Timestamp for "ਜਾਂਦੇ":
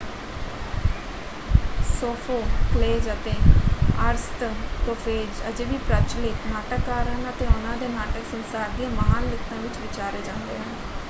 10.23-10.57